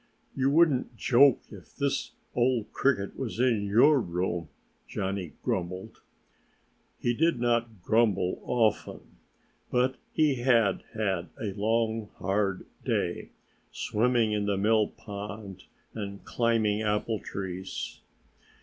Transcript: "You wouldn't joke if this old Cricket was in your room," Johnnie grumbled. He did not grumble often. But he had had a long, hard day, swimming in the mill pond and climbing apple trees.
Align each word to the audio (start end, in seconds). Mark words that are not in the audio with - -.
"You 0.35 0.49
wouldn't 0.49 0.97
joke 0.97 1.41
if 1.51 1.75
this 1.75 2.13
old 2.33 2.71
Cricket 2.73 3.15
was 3.19 3.39
in 3.39 3.61
your 3.67 4.01
room," 4.01 4.49
Johnnie 4.87 5.33
grumbled. 5.43 6.01
He 6.97 7.13
did 7.13 7.39
not 7.39 7.83
grumble 7.83 8.39
often. 8.41 9.01
But 9.69 9.97
he 10.11 10.37
had 10.41 10.81
had 10.95 11.29
a 11.39 11.53
long, 11.53 12.09
hard 12.17 12.65
day, 12.83 13.29
swimming 13.71 14.31
in 14.31 14.47
the 14.47 14.57
mill 14.57 14.87
pond 14.87 15.65
and 15.93 16.25
climbing 16.25 16.81
apple 16.81 17.19
trees. 17.19 18.01